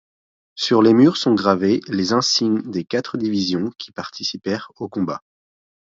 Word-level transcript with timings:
Sur 0.55 0.81
les 0.81 0.95
murs 0.95 1.15
sont 1.15 1.35
gravés 1.35 1.79
les 1.87 2.11
insignes 2.11 2.63
des 2.63 2.83
quatre 2.85 3.19
divisions 3.19 3.69
qui 3.77 3.91
participèrent 3.91 4.71
aux 4.77 4.89
combats. 4.89 5.21